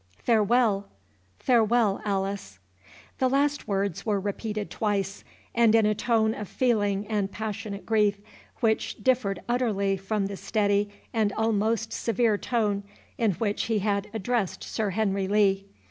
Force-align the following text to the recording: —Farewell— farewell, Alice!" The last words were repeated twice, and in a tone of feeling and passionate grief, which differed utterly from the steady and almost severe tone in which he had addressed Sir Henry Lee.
—Farewell— 0.17 0.87
farewell, 1.37 2.01
Alice!" 2.03 2.57
The 3.19 3.29
last 3.29 3.67
words 3.67 4.03
were 4.03 4.19
repeated 4.19 4.71
twice, 4.71 5.23
and 5.53 5.75
in 5.75 5.85
a 5.85 5.93
tone 5.93 6.33
of 6.33 6.47
feeling 6.47 7.05
and 7.05 7.31
passionate 7.31 7.85
grief, 7.85 8.17
which 8.61 8.95
differed 9.03 9.43
utterly 9.47 9.95
from 9.97 10.25
the 10.25 10.37
steady 10.37 10.89
and 11.13 11.31
almost 11.33 11.93
severe 11.93 12.39
tone 12.39 12.81
in 13.19 13.33
which 13.33 13.65
he 13.65 13.77
had 13.77 14.09
addressed 14.11 14.63
Sir 14.63 14.89
Henry 14.89 15.27
Lee. 15.27 15.67